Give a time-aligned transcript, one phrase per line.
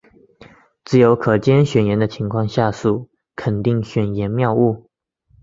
[0.83, 4.89] 只有可兼选言的情况才属肯定选言谬误。